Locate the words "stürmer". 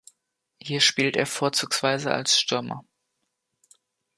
2.39-2.83